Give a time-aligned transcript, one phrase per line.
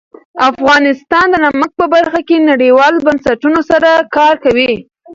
[0.49, 4.73] افغانستان د نمک په برخه کې نړیوالو بنسټونو سره کار کوي.